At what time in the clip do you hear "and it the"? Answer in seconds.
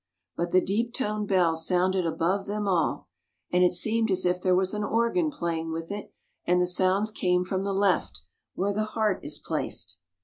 3.51-3.67